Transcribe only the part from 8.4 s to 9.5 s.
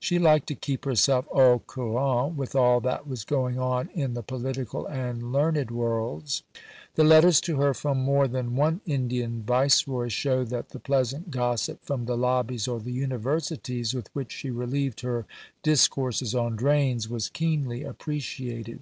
one Indian